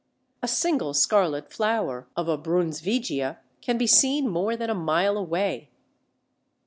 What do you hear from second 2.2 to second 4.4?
a Brunsvigia can be seen